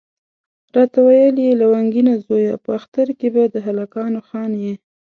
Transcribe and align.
راته 0.75 0.97
ویل 1.07 1.35
یې 1.45 1.51
لونګینه 1.61 2.13
زویه 2.25 2.55
په 2.63 2.69
اختر 2.79 3.07
کې 3.19 3.27
به 3.33 3.43
د 3.53 3.55
هلکانو 3.67 4.19
خان 4.27 4.51
یې. 4.63 4.73